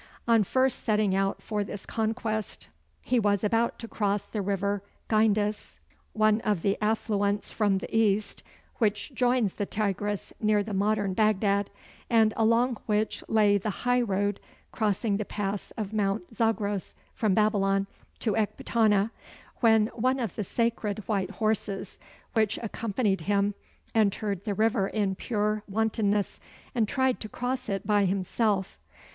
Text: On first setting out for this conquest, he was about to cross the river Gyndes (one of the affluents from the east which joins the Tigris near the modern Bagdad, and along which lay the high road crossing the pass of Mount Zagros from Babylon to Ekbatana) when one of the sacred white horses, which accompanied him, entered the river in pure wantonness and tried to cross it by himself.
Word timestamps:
On 0.27 0.43
first 0.43 0.83
setting 0.83 1.13
out 1.13 1.43
for 1.43 1.63
this 1.63 1.85
conquest, 1.85 2.69
he 3.03 3.19
was 3.19 3.43
about 3.43 3.77
to 3.77 3.87
cross 3.87 4.23
the 4.23 4.41
river 4.41 4.81
Gyndes 5.07 5.77
(one 6.13 6.41
of 6.41 6.63
the 6.63 6.75
affluents 6.81 7.51
from 7.51 7.77
the 7.77 7.95
east 7.95 8.41
which 8.79 9.13
joins 9.13 9.53
the 9.53 9.67
Tigris 9.67 10.33
near 10.39 10.63
the 10.63 10.73
modern 10.73 11.13
Bagdad, 11.13 11.69
and 12.09 12.33
along 12.35 12.77
which 12.87 13.23
lay 13.27 13.59
the 13.59 13.69
high 13.85 14.01
road 14.01 14.39
crossing 14.71 15.17
the 15.17 15.23
pass 15.23 15.69
of 15.77 15.93
Mount 15.93 16.33
Zagros 16.35 16.95
from 17.13 17.35
Babylon 17.35 17.85
to 18.21 18.31
Ekbatana) 18.33 19.11
when 19.59 19.85
one 19.93 20.19
of 20.19 20.35
the 20.35 20.43
sacred 20.43 21.07
white 21.07 21.29
horses, 21.29 21.99
which 22.33 22.57
accompanied 22.63 23.21
him, 23.21 23.53
entered 23.93 24.45
the 24.45 24.55
river 24.55 24.87
in 24.87 25.13
pure 25.13 25.61
wantonness 25.69 26.39
and 26.73 26.87
tried 26.87 27.19
to 27.19 27.29
cross 27.29 27.69
it 27.69 27.85
by 27.85 28.05
himself. 28.05 28.79